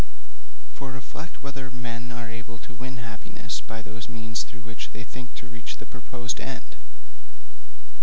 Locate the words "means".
4.09-4.41